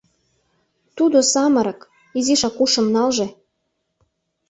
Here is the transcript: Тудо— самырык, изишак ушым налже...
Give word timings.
Тудо— 0.97 1.17
самырык, 1.33 1.79
изишак 2.17 2.57
ушым 2.63 2.87
налже... 2.95 3.27